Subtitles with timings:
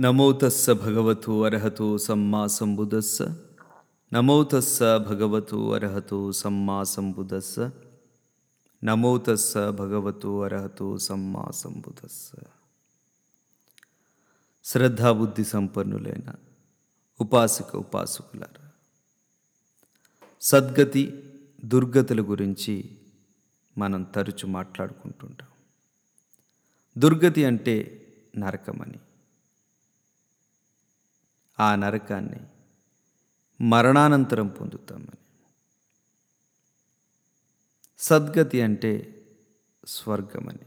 [0.00, 3.22] నమోతస్స భగవతు అర్హతు సమ్మా సంబుదస్స
[4.12, 7.60] నమోతస్స భగవతు అర్హతు సమ్మా సంబుదస్స
[8.84, 12.30] నమోతస్స భగవతు అర్హతు సమ్మా సంబుదస్స
[14.64, 16.34] శ్రద్ధాబుద్ధి సంపన్నులైన
[17.20, 18.70] ఉపాసక ఉపాసకులారా
[20.40, 21.32] సద్గతి
[21.64, 22.98] దుర్గతుల గురించి
[23.78, 25.48] మనం తరచు మాట్లాడుకుంటుంటాం.
[26.98, 28.06] దుర్గతి అంటే
[28.38, 28.98] నరకమని.
[31.60, 32.40] ఆ నరకాన్ని
[33.68, 35.18] మరణానంతరం పొందుతామని.
[37.98, 39.22] సద్గతి అంటే
[39.86, 40.58] స్వర్గమని.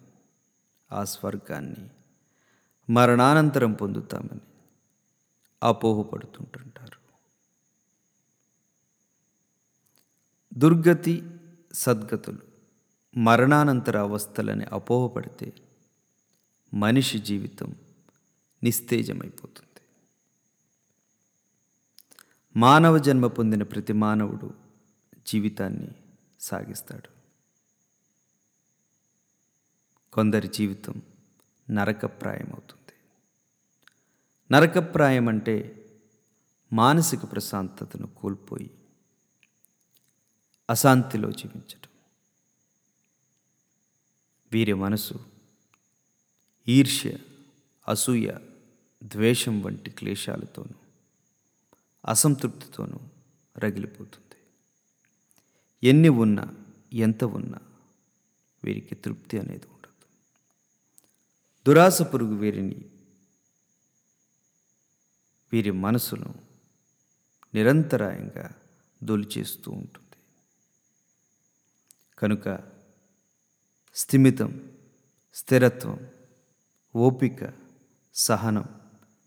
[0.91, 1.89] ఆ స్వర్గాన్ని
[2.89, 4.39] మరణానంతరం పొందుతామని
[5.63, 6.99] అపోహపడుతుంటుంటారు.
[10.53, 11.29] దుర్గతి
[11.73, 12.39] సద్గతులు
[13.17, 15.53] మరణానంతర అవస్థలని అపోహపడితే
[16.73, 17.75] మనిషి జీవితం
[18.63, 19.68] నిస్తేజమైపోతుంది.
[22.59, 24.53] మానవ జన్మ పొందిన ప్రతి మానవుడు
[25.27, 25.87] జీవితాన్ని
[26.39, 27.09] సాగిస్తాడు.
[30.13, 31.01] కొందరి జీవితం
[31.69, 32.93] నరకప్రాయమవుతుంది.
[34.51, 35.85] నరకప్రాయం అంటే
[36.73, 38.71] మానసిక ప్రశాంతతను కోల్పోయి
[40.69, 41.89] అశాంతిలో జీవించటం.
[44.51, 45.13] వీరి మనసు
[46.67, 47.17] ఈర్ష్య
[47.87, 48.31] అసూయ
[49.03, 50.88] ద్వేషం వంటి క్లేశాలతోనూ
[52.05, 52.99] అసంతృప్తితోనూ
[53.57, 54.35] రగిలిపోతుంది.
[55.83, 56.55] ఎన్ని ఉన్నా
[56.93, 57.59] ఎంత ఉన్నా
[58.63, 60.05] వీరికి తృప్తి అనేది ఉండదు.
[61.67, 62.89] దురాస పురుగు వీరిని
[65.53, 66.35] వీరి మనసును
[67.53, 68.51] నిరంతరాయంగా
[69.03, 70.17] దొలిచేస్తూ ఉంటుంది.
[72.19, 72.59] కనుక
[73.93, 74.71] స్థిమితం
[75.33, 76.07] స్థిరత్వం
[76.95, 77.53] ఓపిక
[78.13, 78.65] సహనం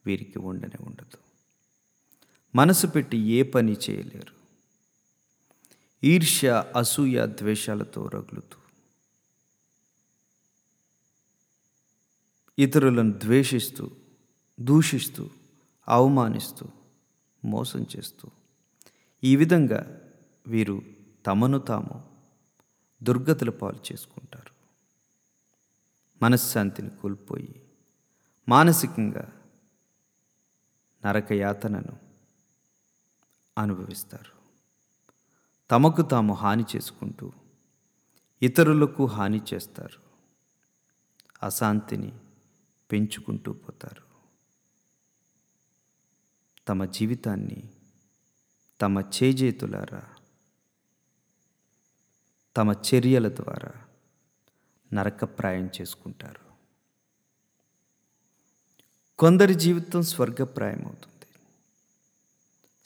[0.07, 1.32] వీరికి ఉండనే ఉండదు.
[2.55, 4.33] మనసు పెట్టి ఏ పని చేయలేరు.
[6.05, 8.57] ఈర్ష్య అసూయ ద్వేషాలతో రగులుతూ.
[12.59, 13.91] ఇతరులను ద్వేషిస్తూ
[14.61, 15.31] దూషిస్తూ
[15.89, 16.69] అవమానిస్తూ
[17.45, 18.29] మోసం చేస్తూ.
[19.25, 20.01] ఈ విధంగా
[20.47, 20.83] వీరు
[21.27, 22.13] తమను తాము
[23.03, 24.53] దుర్గతుల పాలు చేసుకుంటారు.
[26.23, 27.63] మనశ్శాంతిని కోల్పోయి
[28.49, 29.33] మానసికంగా
[31.07, 32.02] నరకయాతనను
[33.59, 34.33] అనుభవిస్తారు.
[35.71, 37.33] తమకు తాము హాని చేసుకుంటూ
[38.43, 40.01] ఇతరులకు హాని చేస్తారు.
[41.43, 42.13] అశాంతిని
[42.93, 44.03] పెంచుకుంటూ పోతారు.
[46.69, 47.63] తమ జీవితాన్ని
[48.81, 50.03] తమ చేజేతులారా
[52.57, 53.73] తమ చర్యల ద్వారా
[54.93, 56.53] నరకప్రాయం చేసుకుంటారు.
[59.19, 61.12] కొందరి జీవితం స్వర్గప్రాయం అవుతుంది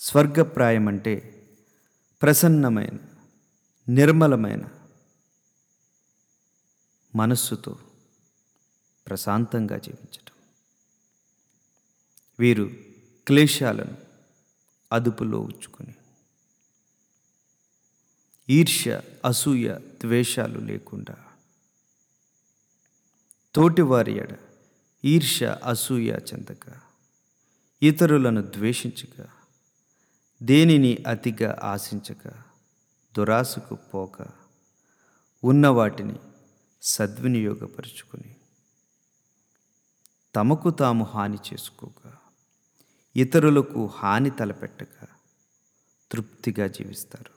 [0.01, 1.15] స్వర్గప్రాయం అంటే
[2.23, 2.99] ప్రసన్నమైన
[3.89, 4.69] నిర్మలమైన
[7.17, 7.79] మనస్సుతో
[9.07, 10.35] ప్రశాంతంగా జీవించటం.
[12.39, 12.71] వీరు
[13.27, 13.97] క్లేశాలను
[14.93, 15.95] అదుపులో ఉంచుకొని
[18.51, 21.17] ఈర్ష్య అసూయ ద్వేషాలు లేకుండా
[23.55, 24.39] తోటివారి ఎడ
[25.05, 26.81] ఈర్ష్య అసూయ చెందక
[27.83, 29.33] ఇతరులను ద్వేషించగా
[30.43, 32.29] దేనిని అతిగా ఆశించక
[33.17, 34.29] దురాశకు పోక
[35.45, 36.19] ఉన్న వాటిని
[36.83, 38.37] సద్వినియోగపరుచుకుని.
[40.37, 42.13] తమకు తాము హాని చేసుకోక
[43.17, 45.07] ఇతరులకు హాని తలపెట్టక
[46.13, 47.37] తృప్తిగా జీవిస్తారు.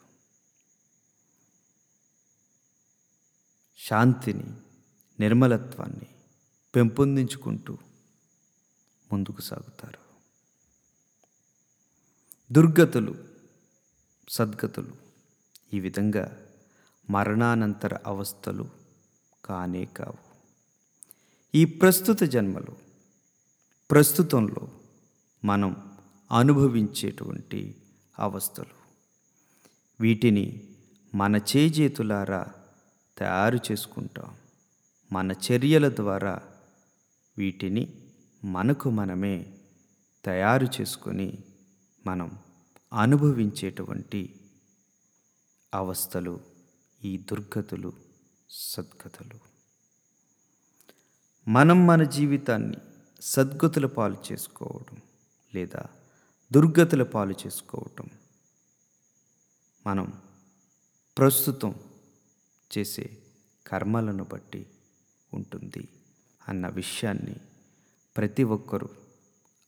[3.80, 4.54] శాంతిని
[5.20, 6.08] నిర్మలత్వాన్ని
[6.76, 7.78] పెంపొందించుకుంటూ
[9.12, 10.09] ముందుకు సాగుతారు.
[12.52, 13.16] దుర్గతులు
[14.30, 14.92] సద్గతులు
[15.74, 16.46] ఈ విధంగా
[17.10, 18.70] మరణానంతర అవస్థలు
[19.46, 20.18] కానే కావు.
[21.56, 22.76] ఈ ప్రస్తుత జన్మలో
[23.92, 24.72] ప్రస్తుతంలో
[25.46, 25.98] మనం
[26.32, 27.76] అనుభవించేటువంటి
[28.20, 28.76] అవస్థలు.
[30.00, 30.70] వీటిని
[31.16, 32.48] మన చేజేతులారా
[33.18, 34.36] తయారు చేసుకుంటాం.
[35.12, 36.42] మన చర్యల ద్వారా
[37.38, 38.02] వీటిని
[38.44, 39.54] మనకు మనమే
[40.26, 41.38] తయారు చేసుకొని
[42.08, 42.40] మనం
[42.94, 44.40] అనుభవించేటువంటి
[45.74, 46.40] అవస్థలు
[47.04, 47.94] ఈ దుర్గతులు
[48.50, 49.40] సద్గతులు.
[51.48, 52.78] మనం మన జీవితాన్ని
[53.22, 55.02] సద్గతుల పాలు చేసుకోవడం
[55.56, 55.86] లేదా
[56.52, 58.10] దుర్గతుల పాలు చేసుకోవటం
[59.88, 60.22] మనం
[61.18, 61.76] ప్రస్తుతం
[62.78, 63.18] చేసే
[63.68, 64.66] కర్మలను బట్టి
[65.34, 65.88] ఉంటుంది
[66.48, 67.36] అన్న విషయాన్ని
[68.18, 68.90] ప్రతి ఒక్కరూ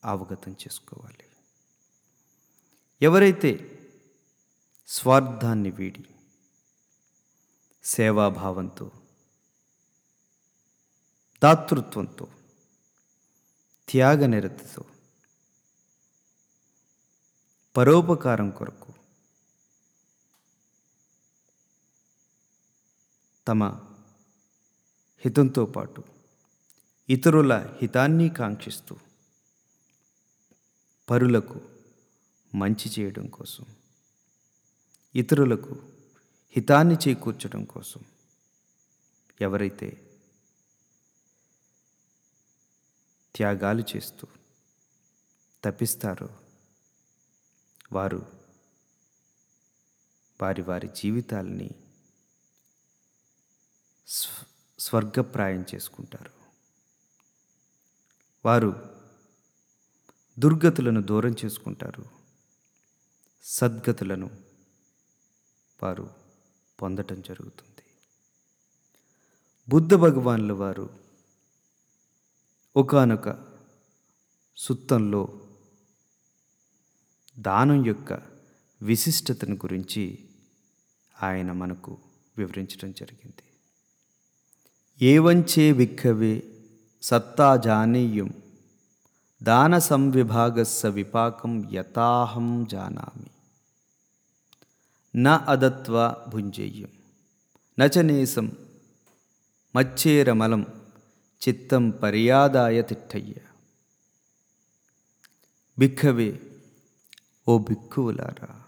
[0.05, 1.30] అవగతం చేసుకోవాలి.
[3.01, 3.51] ఎవరైతే
[4.89, 6.03] స్వార్థాన్ని వీడి
[7.83, 8.91] సేవాభావంతో
[11.41, 12.25] దాతృత్వంతో
[13.87, 14.85] త్యాగనిరతితో
[17.75, 18.91] పరోపకారం కొరకు
[23.47, 23.63] తమ
[25.23, 26.01] హితంతో పాటు
[27.09, 28.95] ఇతరుల హితాన్ని కాంక్షిస్తూ
[31.07, 31.70] పరులకు
[32.55, 33.65] మంచి చేయడం కోసం.
[35.15, 35.81] ఇతరులకు
[36.51, 38.01] హితాన్ని చేకూర్చడం కోసం.
[39.41, 40.19] ఎవరైతే
[43.35, 44.27] త్యాగాలు చేస్తూ
[45.63, 46.29] తప్పిస్తారో
[47.91, 48.25] వారు
[50.41, 51.69] వారి వారి జీవితాలని
[54.79, 56.31] స్వర్గప్రాయం చేసుకుంటారు.
[58.45, 58.99] వారు
[60.39, 62.20] దుర్గతులను దూరం చేసుకుంటారు.
[63.43, 64.29] సద్గతులను
[65.83, 66.09] వారు
[66.81, 67.83] పొందటం జరుగుతుంది.
[69.69, 70.89] బుద్ధ భగవానుల వారు
[72.75, 73.47] ఒకానొక
[74.57, 75.47] సుత్తంలో
[77.39, 78.13] దానం యొక్క
[78.81, 80.29] విశిష్టతను గురించి
[81.23, 81.97] ఆయన మనకు
[82.37, 83.43] వివరించడం జరిగింది.
[85.05, 86.61] ఏవంచే విక్కవే
[87.01, 88.40] సత్తా జానీయం
[89.43, 93.29] దాన సంవిభాగస్స విపాకం యథాహం జానామి.
[95.15, 96.89] న అదత్వ భుంజేయం.
[97.79, 98.51] నచనేసం
[99.75, 100.65] మచ్చేరమలం.
[101.47, 103.33] చిత్తం పర్యాదాయ తిట్టయ్య.
[105.79, 106.39] బిక్కవే
[107.47, 108.63] ఓ బిక్కువులారా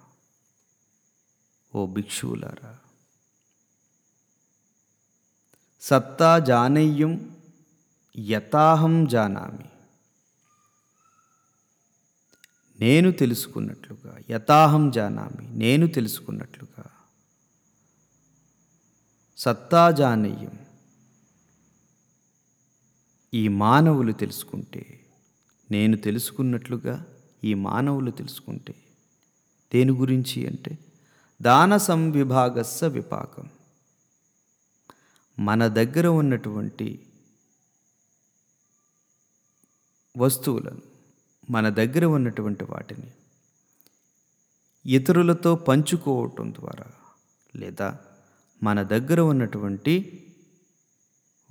[1.76, 2.78] ఓ భిక్షువులారా.
[5.82, 7.36] సత్తా జానయ్యం.
[8.18, 9.73] యథాహం జానామి.
[12.84, 16.86] నేను తెలుసుకున్నట్లుగా యథాహం జానామి నేను తెలుసుకున్నట్లుగా.
[19.38, 20.60] సత్తా జానయ్యం.
[23.34, 25.06] ఈ మానవులు తెలుసుకుంటే
[25.72, 27.06] నేను తెలుసుకున్నట్లుగా
[27.44, 28.76] ఈ మానవులు తెలుసుకుంటే
[29.74, 30.78] దేని గురించి అంటే
[31.42, 33.50] దాన సంవిభాగస్స విపాకం.
[35.40, 37.08] మన దగ్గర ఉన్నటువంటి
[40.18, 40.93] వస్తువులను
[41.50, 43.12] మన దగ్గర ఉన్నటువంటి వాటిని
[44.86, 46.88] ఇతరులతో పంచుకోవటం ద్వారా
[47.56, 47.96] లేదా
[48.64, 49.96] మన దగ్గర ఉన్నటువంటి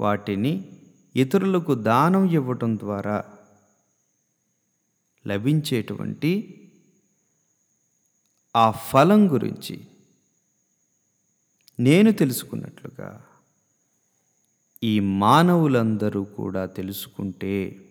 [0.00, 0.52] వాటిని
[1.16, 3.24] ఇతరులకు దానం ఇవ్వటం ద్వారా
[5.26, 6.32] లభించేటువంటి
[8.56, 9.88] ఆ ఫలం గురించి
[11.80, 13.24] నేను తెలుసుకున్నట్లుగా
[14.82, 17.81] ఈ మానవులందరూ కూడా తెలుసుకుంటే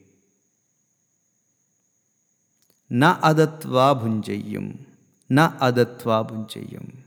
[2.91, 4.85] నా అదత్వా భుంజయ్యం.
[5.31, 7.03] నా అదత్వా భుంజయ్యం.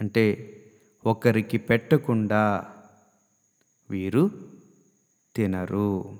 [0.00, 0.54] అంటే
[1.06, 2.74] ఒకరికి పెట్టకుండా
[3.90, 4.52] వీరు
[5.36, 6.18] తినరు.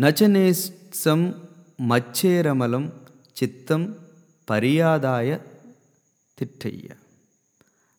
[0.00, 1.48] నచనేసం
[1.80, 3.06] మచ్చేరమలం
[3.42, 3.98] చిత్తం
[4.50, 5.38] పర్యాదాయ
[6.38, 6.88] తిట్టయ్య.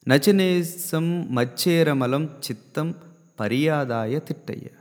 [0.08, 2.96] నచనేసం మచ్చేరమలం చిత్తం
[3.40, 4.77] పర్యాదాయ తిట్టయ్య.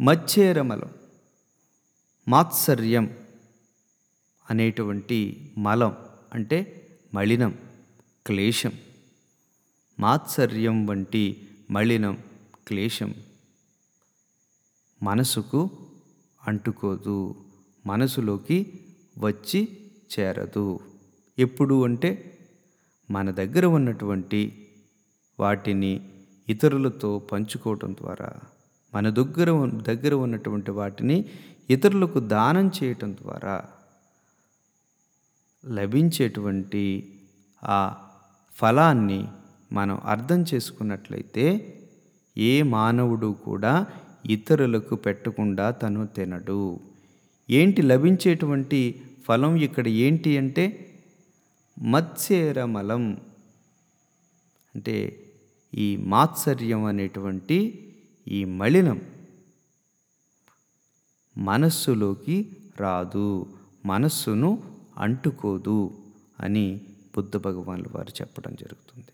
[0.00, 0.90] మచ్చేరమలం
[2.28, 3.16] మాత్సర్యం
[4.50, 5.96] అనేటువంటి మలం
[6.32, 7.58] అంటే మలినం
[8.26, 8.72] క్లేశం.
[10.00, 12.18] మాత్సర్యం వంటి మలినం
[12.68, 13.14] క్లేశం
[15.02, 15.70] మనసుకు
[16.48, 17.44] అంటుకోదు
[17.86, 18.80] మనసులోకి
[19.18, 20.80] వచ్చి చేరదు.
[21.38, 22.38] ఎప్పుడు అంటే
[23.10, 24.70] మన దగ్గర ఉన్నటువంటి
[25.40, 28.40] వాటిని ఇతరులతో పంచుకోవటం ద్వారా.
[28.94, 31.24] మన దగ్గర దగ్గర ఉన్నటువంటి వాటిని
[31.70, 33.64] ఇతరులకు దానం చేయటం ద్వారా
[35.68, 37.14] లభించేటువంటి
[37.64, 37.94] ఆ
[38.52, 39.28] ఫలాన్ని
[39.72, 41.76] మనం అర్థం చేసుకున్నట్లయితే
[42.38, 43.86] ఏ మానవుడు కూడా
[44.26, 46.80] ఇతరులకు పెట్టకుండా తను తినడు.
[47.50, 50.94] ఏంటి లభించేటువంటి ఫలం ఇక్కడ ఏంటి అంటే
[51.82, 53.20] మత్స్యరమలం.
[54.74, 55.26] అంటే
[55.74, 57.86] ఈ మాత్సర్యం అనేటువంటి
[58.28, 59.00] ఈ మలినం
[61.38, 66.04] మనస్సులోకి రాదు మనస్సును అంటుకోదు
[66.40, 66.80] అని
[67.16, 69.12] బుద్ధ భగవాన్ల వారు చెప్పడం జరుగుతుంది.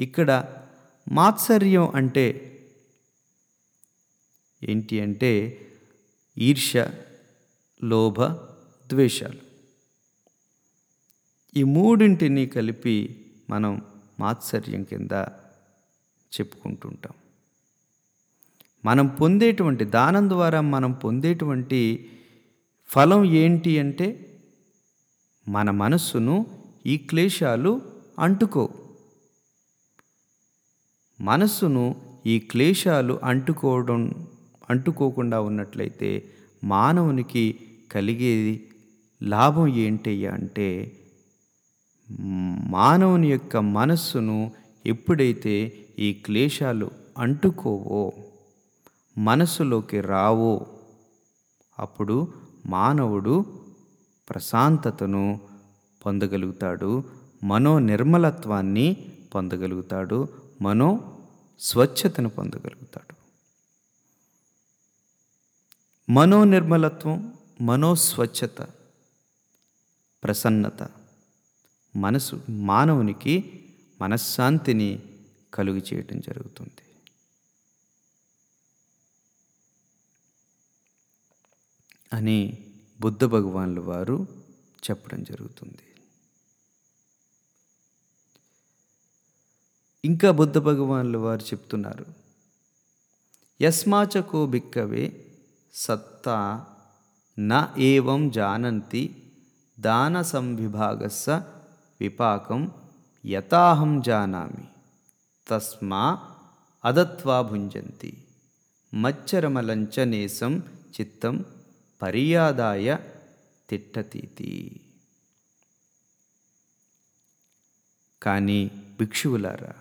[0.00, 0.56] ఇక్కడ
[1.12, 2.52] మాత్సర్యం అంటే
[4.62, 5.60] ఏంటి అంటే
[6.38, 6.76] ఈర్ష
[7.84, 8.22] లోభ
[8.86, 9.40] ద్వేషాలు.
[11.56, 13.82] ఈ మూడింటిని కలిపి మనం
[14.20, 15.12] మాత్సర్యం కింద
[16.32, 17.12] చెప్పుకుంటుంటాం.
[18.86, 21.80] మనం పొందేటువంటి దానం ద్వారా మనం పొందేటువంటి
[22.90, 24.08] ఫలం ఏంటి అంటే
[25.48, 26.46] మన మనస్సును
[26.86, 27.72] ఈ క్లేశాలు
[28.18, 28.64] అంటుకో.
[31.20, 31.84] మనస్సును
[32.26, 34.00] ఈ క్లేశాలు అంటుకోవడం
[34.70, 36.10] అంటుకోకుండా ఉన్నట్లయితే
[36.64, 37.44] మానవునికి
[37.92, 38.54] కలిగేది
[39.22, 40.68] లాభం ఏంటయ్యా అంటే
[42.70, 44.50] మానవుని యొక్క మనస్సును
[44.86, 45.54] ఎప్పుడైతే
[45.98, 48.02] ఈ క్లేశాలు అంటుకోవో
[49.18, 50.66] మనసులోకి రావో.
[51.78, 52.34] అప్పుడు
[52.66, 53.62] మానవుడు
[54.30, 55.40] ప్రశాంతతను
[56.06, 57.04] పొందగలుగుతాడు.
[57.44, 60.28] మనో నిర్మలత్వాన్ని పొందగలుగుతాడు.
[60.62, 61.18] మనో
[61.60, 63.14] స్వచ్ఛతను పొందగలుగుతాడు.
[66.12, 68.68] మనో నిర్మలత్వం మనో స్వచ్ఛత
[70.24, 70.88] ప్రసన్నత
[71.96, 73.64] మనసు మానవునికి
[74.00, 75.02] మనశ్శాంతిని
[75.54, 76.85] కలుగు చేయటం జరుగుతుంది.
[82.16, 82.40] అని
[83.00, 84.26] బుద్ధ భగవాన్ల వారు
[84.82, 85.82] చెప్పడం జరుగుతుంది.
[90.04, 92.06] ఇంకా బుద్ధ భగవాన్ల వారు చెప్తున్నారు
[93.60, 95.04] యస్మాచకో బిక్కవే
[95.74, 96.38] సత్తా
[97.38, 99.02] న ఏవం జానంతి
[99.78, 101.30] దాన సంవిభాగస్స
[102.00, 102.62] విపాకం
[103.24, 104.64] యథాహం జానామి
[105.46, 106.04] తస్మా
[106.84, 108.10] అదత్వా భుంజంతి
[108.94, 110.52] మచ్చరమలంచనేసం
[110.94, 111.34] చిత్తం
[112.02, 112.96] పర్యాదాయ
[113.68, 114.80] తిట్టతీతి.
[118.22, 119.74] కానీ భిక్షువులారా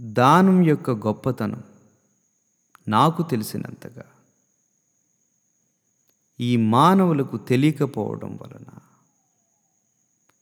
[0.00, 1.62] దానం యొక్క గొప్పతనం
[2.88, 4.04] నాకు తెలిసినంతగా
[6.40, 8.78] ఈ మానవులకు తెలియకపోవడం వలన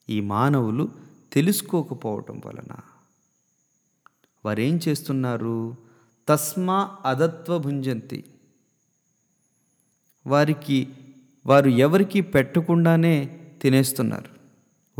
[0.09, 0.89] ఈ మానవులు
[1.33, 2.73] తెలుసుకోకపోవడం వలన
[4.45, 5.88] వారేం చేస్తున్నారు?
[6.29, 8.23] తస్మా అదత్వ భుంజంతి.
[10.27, 10.87] వారికి
[11.45, 14.29] వారు ఎవరికి పెట్టకుండానే తినేస్తున్నారు.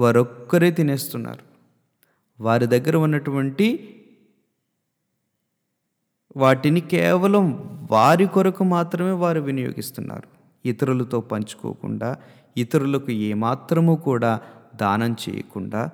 [0.02, 1.44] వారొక్కరే తినేస్తున్నారు.
[2.44, 3.96] వారి దగ్గర ఉన్నటువంటి
[6.38, 7.46] వాటిని కేవలం
[7.92, 10.28] వారి కొరకు మాత్రమే వారు వినియోగిస్తున్నారు.
[10.66, 12.18] ఇతరులతో పంచుకోకుండా
[12.58, 14.42] ఇతరులకు ఏమాత్రము కూడా
[14.76, 15.90] దానం చేయకుండా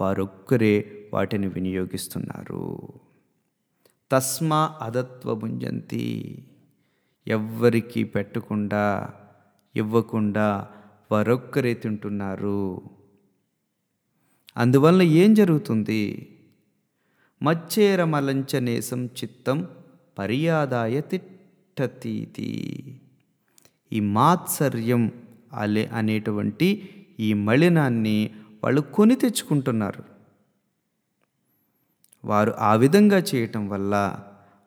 [0.00, 2.78] వారొక్కరే వాటిని వినియోగిస్తున్నారు.
[4.12, 6.44] తస్మా అదత్వ భుంజంతి
[7.28, 9.10] ఎవ్వరికి పెట్టకుండా
[9.76, 10.68] ఇవ్వకుండా
[11.12, 12.82] వారొక్కరే తింటున్నారు.
[14.56, 16.28] అందువల్ల ఏం జరుగుతుంది?
[17.42, 19.66] మచ్చేరమలంచనేసం చిత్తం
[20.18, 22.50] పర్యాదాయ తిట్టతీతి.
[23.92, 25.12] ఈ మాత్సర్యం
[25.52, 28.30] అలే అనేటువంటి ఈ మలినాన్ని
[28.64, 30.09] వాళ్ళు కొని తెచ్చుకుంటున్నారు.
[32.24, 33.94] వారు ఆ విధంగా చేయటం వల్ల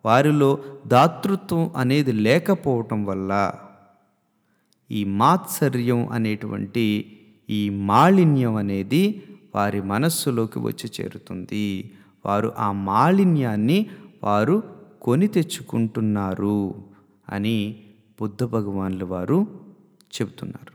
[0.05, 3.53] వారిలో దాతృత్వం అనేది లేకపోవటం వల్ల
[4.91, 6.85] ఈ మాత్సర్యం అనేటువంటి
[7.49, 9.23] ఈ మాలిన్యం అనేది
[9.55, 11.93] వారి మనస్సులోకి వచ్చి చేరుతుంది.
[12.25, 13.89] వారు ఆ మాలిన్యాన్ని
[14.23, 14.63] వారు
[15.01, 16.75] కొని తెచ్చుకుంటున్నారు
[17.29, 17.85] అని
[18.21, 19.47] బుద్ధ భగవాన్లు వారు
[20.13, 20.73] చెబుతున్నారు.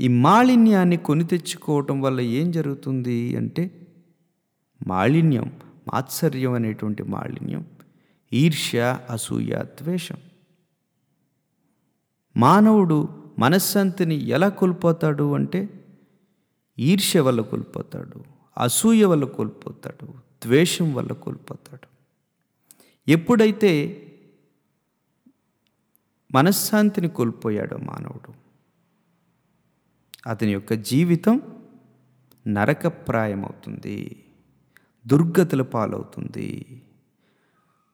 [0.00, 3.70] ఈ మాలిన్యాన్ని కొని తెచ్చుకోవటం వల్ల ఏం జరుగుతుంది అంటే
[4.86, 5.60] మాలిన్యం
[5.94, 7.66] మాత్సర్యం అనేటువంటి మాలిన్యం
[8.32, 10.16] ఈర్ష్య అసూయ ద్వేషం.
[12.36, 13.08] మానవుడు
[13.38, 15.84] మనశ్శాంతిని ఎలా కోల్పోతాడు అంటే
[16.78, 18.24] ఈర్ష్య వల్ల కోల్పోతాడు
[18.58, 20.06] అసూయ వల్ల కోల్పోతాడు
[20.44, 21.86] ద్వేషం వల్ల కోల్పోతాడు.
[23.10, 24.06] ఎప్పుడైతే
[26.34, 28.34] మనశ్శాంతిని కోల్పోయాడో మానవుడు
[30.26, 31.40] అతని యొక్క జీవితం
[32.46, 34.24] నరకప్రాయమవుతుంది.
[35.06, 36.82] దుర్గతుల పాలవుతుంది.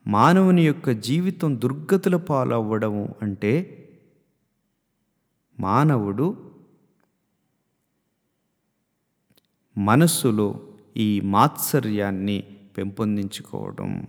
[0.06, 3.82] మానవుని యొక్క జీవితం దుర్గతుల పాలవ్వడం అంటే
[5.60, 6.50] మానవుడు
[9.78, 10.60] మనస్సులో
[10.96, 12.44] ఈ మాత్సర్యాన్ని
[12.78, 14.06] పెంపొందించుకోవడం.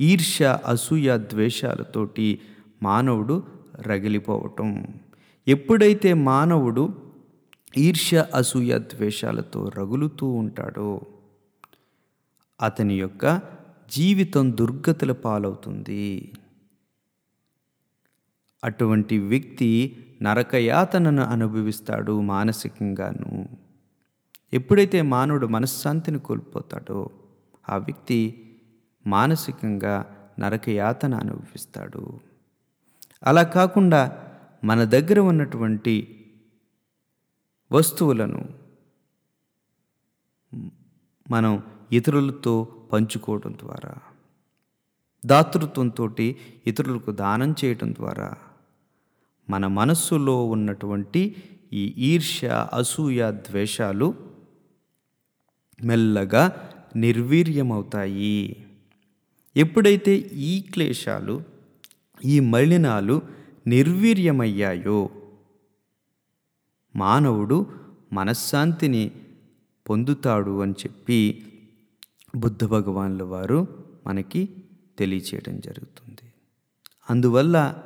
[0.00, 2.40] ఈర్ష్య అసూయ ద్వేషాలతోటి
[2.82, 3.42] మానవుడు
[3.80, 4.86] రగిలిపోవటం.
[5.48, 6.94] ఎప్పుడైతే మానవుడు
[7.78, 11.00] ఈర్ష్య అసూయ ద్వేషాలతో రగులుతూ ఉంటాడో
[12.62, 13.40] అతని యొక్క
[13.90, 16.32] జీవితం దుర్గతుల పాలవుతుంది.
[18.64, 23.48] అటువంటి వ్యక్తి నరకయాతనను అనుభవిస్తాడు మానసికంగాను.
[24.52, 27.10] ఎప్పుడైతే మానవుడు మనశ్శాంతిని కోల్పోతాడో
[27.70, 28.50] ఆ వ్యక్తి
[29.06, 32.20] మానసికంగా నరకయాతన అనుభవిస్తాడు.
[33.22, 34.30] అలా కాకుండా
[34.64, 36.24] మన దగ్గర ఉన్నటువంటి
[37.72, 38.48] వస్తువులను
[41.30, 43.94] మనం ఇతరులతో పంచుకోవడం ద్వారా
[45.26, 46.10] దాతృత్వంతో
[46.66, 48.34] ఇతరులకు దానం చేయటం ద్వారా
[49.50, 51.36] మన మనస్సులో ఉన్నటువంటి
[51.72, 54.14] ఈ ఈర్ష్య అసూయ ద్వేషాలు
[55.84, 58.66] మెల్లగా నిర్వీర్యమవుతాయి.
[59.56, 61.42] ఎప్పుడైతే ఈ క్లేశాలు
[62.24, 63.22] ఈ మలినాలు
[63.66, 65.10] నిర్వీర్యమయ్యాయో
[66.96, 67.66] మానవుడు
[68.12, 69.10] మనశ్శాంతిని
[69.90, 71.46] పొందుతాడు అని చెప్పి
[72.36, 74.64] బుద్ధ భగవాన్ల వారు మనకి
[74.98, 76.32] తెలియచేయడం జరుగుతుంది.
[77.10, 77.82] అందువల్ల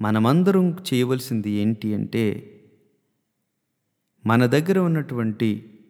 [0.00, 2.48] మనమందరం చేయవలసింది ఏంటి అంటే
[4.26, 5.80] మన దగ్గర ఉన్నటువంటి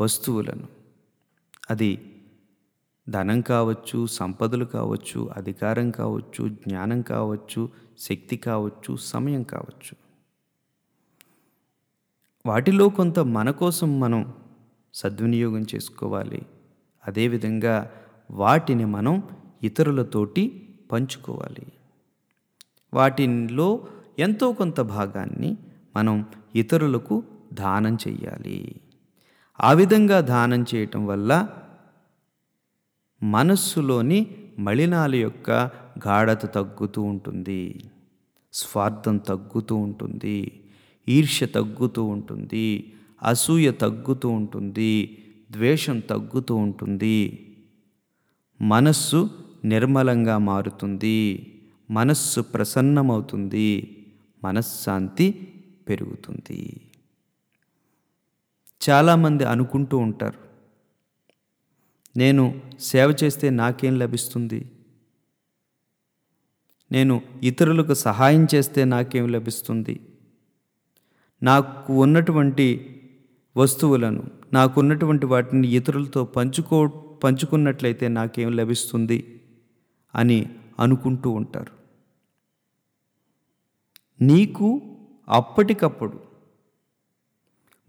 [0.00, 0.68] వస్తువులను
[1.70, 2.22] అది
[3.08, 7.68] ధనం కావచ్చు సంపదలు కావచ్చు అధికారం కావచ్చు జ్ఞానం కావచ్చు
[7.98, 9.96] శక్తి కావచ్చు సమయం కావచ్చు.
[12.46, 14.34] వాటిలో కొంత మన కోసం మనం
[14.96, 16.42] సద్వినియోగం చేసుకోవాలి.
[17.08, 17.90] అదేవిధంగా
[18.30, 19.22] వాటిని మనం
[19.62, 20.42] ఇతరులతోటి
[20.92, 21.66] పంచుకోవాలి.
[22.94, 23.68] వాటిలో
[24.18, 25.56] ఎంతో కొంత భాగాన్ని
[25.96, 27.22] మనం ఇతరులకు
[27.52, 28.80] దానం చేయాలి
[29.60, 31.48] ఆ విధంగా దానం చేయటం వల్ల
[33.22, 34.20] మనస్సులోని
[34.58, 35.50] మలినాల యొక్క
[36.06, 37.62] గాఢత తగ్గుతూ ఉంటుంది.
[38.52, 40.60] స్వార్థం తగ్గుతూ ఉంటుంది.
[41.08, 42.92] ఈర్ష్య తగ్గుతూ ఉంటుంది.
[43.22, 47.48] అసూయ తగ్గుతూ ఉంటుంది ద్వేషం తగ్గుతూ ఉంటుంది.
[48.62, 49.30] మనస్సు
[49.64, 51.52] నిర్మలంగా మారుతుంది
[51.90, 53.96] మనస్సు ప్రసన్నమవుతుంది
[54.44, 55.52] మనశ్శాంతి
[55.88, 56.80] పెరుగుతుంది.
[58.88, 60.38] చాలామంది అనుకుంటూ ఉంటారు
[62.16, 64.70] నేను సేవ చేస్తే నాకేం లభిస్తుంది?
[66.92, 70.00] నేను ఇతరులకు సహాయం చేస్తే నాకేం లభిస్తుంది?
[71.42, 72.95] నాకు ఉన్నటువంటి
[73.56, 74.22] వస్తువులను
[74.52, 76.86] నాకున్నటువంటి వాటిని ఇతరులతో పంచుకో
[77.24, 79.40] పంచుకున్నట్లయితే నాకేం లభిస్తుంది?
[80.14, 81.72] అని అనుకుంటూ ఉంటారు.
[84.24, 84.80] నీకు
[85.28, 86.20] అప్పటికప్పుడు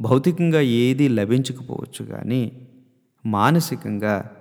[0.01, 2.67] భౌతికంగా ఏది లభించకపోవచ్చు కానీ
[3.25, 4.31] మానసికంగా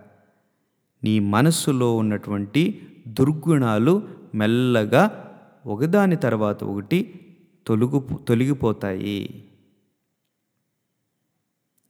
[1.04, 5.34] నీ మనస్సులో ఉన్నటువంటి దుర్గుణాలు మెల్లగా
[5.66, 7.26] ఒకదాని తర్వాత ఒకటి
[7.66, 9.44] తొలుగు తొలగిపోతాయి.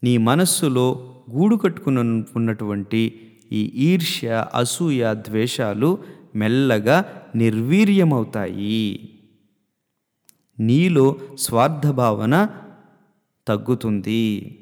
[0.07, 5.99] నీ మనస్సులో గూడు కట్టుకున్న ఉన్నటువంటి ఈ ఈర్ష్య అసూయ ద్వేషాలు
[6.35, 9.14] మెల్లగా నిర్వీర్యమవుతాయి.
[10.61, 12.49] నీలో స్వార్థభావన
[13.49, 14.59] తగ్గుతుంది.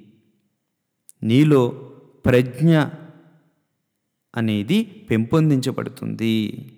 [1.22, 1.90] నీలో
[2.26, 2.78] ప్రజ్ఞ
[4.36, 6.68] అనేది పెంపొందించబడుతుంది.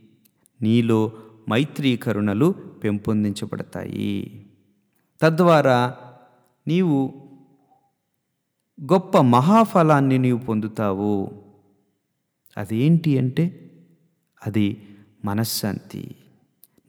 [0.62, 1.12] నీలో
[1.50, 4.46] మైత్రీ కరుణలు పెంపొందించబడతాయి.
[5.22, 5.96] తద్వారా
[6.68, 7.25] నీవు
[8.82, 11.42] గొప్ప మహాఫలాన్ని నీవు పొందుతావు.
[12.56, 13.70] అదేంటి అంటే
[14.46, 14.88] అది
[15.24, 16.14] మనశ్శాంతి.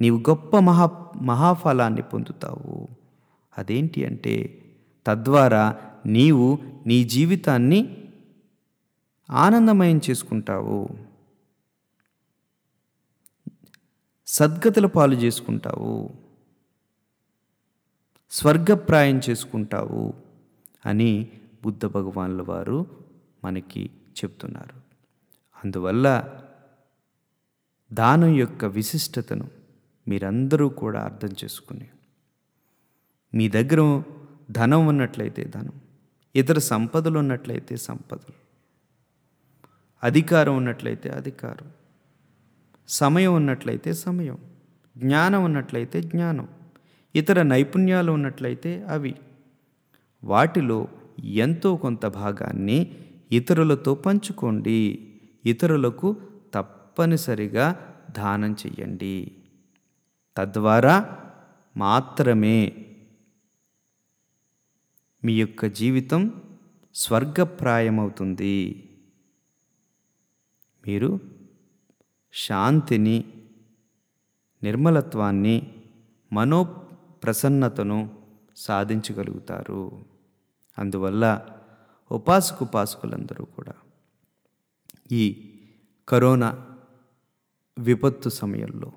[0.01, 0.89] నీవు గొప్ప మహా
[1.21, 2.87] మహాఫలాన్ని పొందుతావు.
[3.57, 4.61] అదేంటి అంటే
[5.07, 7.97] తద్వారా నీవు నీ జీవితాన్ని
[9.31, 10.89] ఆనందమయం చేసుకుంటావు.
[14.27, 16.09] సద్గతుల పాలు చేసుకుంటావు.
[18.31, 20.13] స్వర్గప్రాయం చేసుకుంటావు
[20.85, 21.27] అని
[21.67, 22.77] బుద్ధ భగవానుల వారు
[23.43, 23.81] మనకి
[24.17, 24.75] చెప్తున్నారు.
[25.57, 26.07] అందువల్ల
[27.91, 29.47] దానం యొక్క విశిష్టతను
[30.07, 31.87] మీరందరూ కూడా అర్థం చేసుకుని
[33.33, 33.81] మీ దగ్గర
[34.51, 35.75] ధనం ఉన్నట్లయితే ధనం
[36.35, 38.35] ఇతర సంపదలు ఉన్నట్లయితే సంపదలు
[40.03, 41.69] అధికారం ఉన్నట్లయితే అధికారం
[42.87, 44.37] సమయం ఉన్నట్లయితే సమయం
[44.95, 46.47] జ్ఞానం ఉన్నట్లయితే జ్ఞానం
[47.15, 49.13] ఇతర నైపుణ్యాలు ఉన్నట్లయితే అవి.
[50.23, 50.87] వాటిలో
[51.23, 55.03] ఎంతో కొంత భాగాన్ని ఇతరులతో పంచుకోండి.
[55.45, 56.15] ఇతరులకు
[56.53, 59.31] తప్పనిసరిగా దానం చెయ్యండి.
[60.37, 61.23] తద్వారా
[61.77, 62.85] మాత్రమే
[65.25, 66.41] మీ యొక్క జీవితం
[66.95, 68.83] స్వర్గప్రాయమవుతుంది.
[70.87, 71.19] మీరు
[72.33, 73.23] శాంతిని
[74.63, 75.73] నిర్మలత్వాన్ని
[76.33, 76.63] మనో
[77.23, 78.15] ప్రసన్నతను
[78.57, 80.05] సాధించగలుగుతారు.
[80.77, 81.49] అందువల్ల
[82.11, 83.73] ఉపాసకుపాసకులందరూ కూడా
[85.11, 85.23] ఈ
[86.07, 86.49] కరోనా
[87.77, 88.91] విపత్తు సమయంలో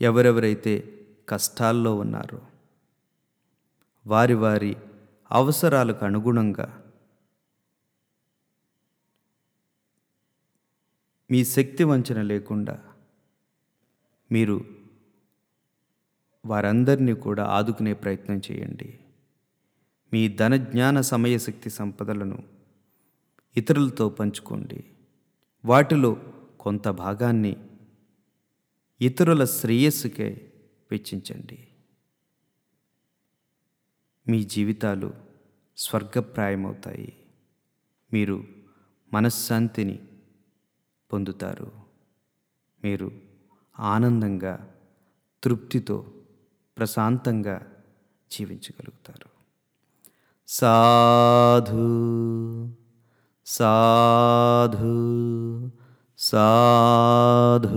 [0.00, 0.74] ఎవరెవరైతే
[1.28, 2.40] కష్టాల్లో ఉన్నారో
[4.06, 4.76] వారి వారి
[5.30, 6.80] అవసరాలకు అనుగుణంగా
[11.30, 12.82] మీ శక్తి వంచన లేకుండా
[14.30, 14.64] మీరు
[16.46, 19.00] వారందరినీ కూడా ఆదుకునే ప్రయత్నం చేయండి.
[20.14, 22.42] మీ ధన జ్ఞాన సంపదలను
[23.56, 24.84] ఇతరులతో పంచుకోండి.
[25.64, 26.16] వాటిలో
[26.60, 27.56] కొంత భాగాన్ని
[29.00, 30.52] ఇతరుల శ్రేయస్సుకే
[30.90, 31.68] వెచ్చించండి.
[34.28, 35.14] మీ జీవితాలు
[35.76, 37.26] స్వర్గప్రాయమవుతాయి.
[38.12, 38.44] మీరు
[39.12, 39.98] మనశ్శాంతిని
[41.12, 41.72] పొందుతారు.
[42.84, 43.12] మీరు
[43.80, 44.74] ఆనందంగా
[45.42, 46.12] తృప్తితో
[46.78, 47.84] ప్రశాంతంగా
[48.30, 49.33] జీవించగలుగుతారు.
[50.48, 51.78] సాధు
[53.46, 54.90] సాధు
[56.18, 57.68] సాధు.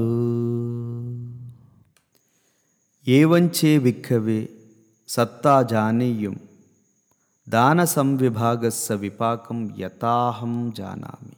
[3.08, 4.50] ఏవంచే విక్కవే
[5.08, 6.40] సత్తా జానేయం
[7.50, 11.34] దాన సంవిభాగస్స విపాకం యథాహం జానామి.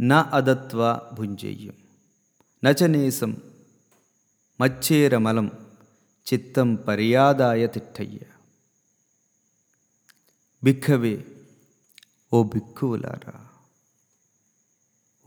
[0.00, 1.74] న అదత్వ భుంజేయం
[2.64, 3.36] నచనేసం
[4.60, 5.50] మచ్చేరమలం
[6.32, 8.18] చిత్తం పర్యాదాయ తిట్టయ్య.
[10.66, 11.24] బిక్కవే
[12.32, 13.48] ఓ బిక్కువులారా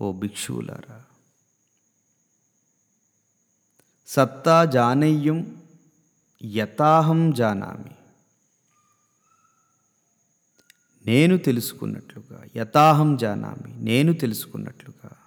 [0.02, 1.06] ఓ భిక్షువులారా.
[4.08, 5.62] సత్తా జానయ్యం
[6.44, 7.96] యథాహం జానామి.
[11.06, 15.19] నేను తెలుసుకున్నట్లుగా యథాహం జానామి నేను తెలుసుకున్నట్లుగా.